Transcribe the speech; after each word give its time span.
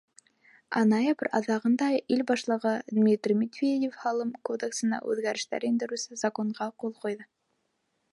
Ә 0.79 0.81
ноябрь 0.91 1.27
аҙағында 1.39 1.89
ил 2.15 2.23
башлығы 2.31 2.71
Дмитрий 2.99 3.37
Медведев 3.41 3.99
Һалым 4.05 4.31
кодексына 4.51 5.01
үҙгәрештәр 5.13 5.69
индереүсе 5.69 6.19
законға 6.23 6.69
ҡул 6.85 6.97
ҡуйҙы. 7.05 7.29